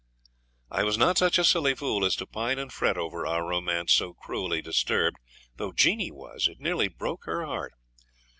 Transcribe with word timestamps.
I 0.71 0.83
was 0.83 0.97
not 0.97 1.19
such 1.19 1.37
a 1.37 1.43
silly 1.43 1.75
fool 1.75 2.03
as 2.03 2.15
to 2.15 2.25
pine 2.25 2.57
and 2.57 2.73
fret 2.73 2.97
over 2.97 3.27
our 3.27 3.45
romance 3.47 3.93
so 3.93 4.15
cruelly 4.15 4.59
disturbed, 4.59 5.17
though 5.57 5.73
Jeanie 5.73 6.09
was; 6.09 6.47
it 6.47 6.59
nearly 6.59 6.87
broke 6.87 7.25
her 7.25 7.45
heart. 7.45 7.73